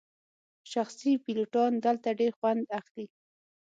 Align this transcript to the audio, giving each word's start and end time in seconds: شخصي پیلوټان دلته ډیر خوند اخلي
شخصي 0.71 1.11
پیلوټان 1.23 1.71
دلته 1.85 2.09
ډیر 2.19 2.31
خوند 2.39 2.63
اخلي 2.79 3.05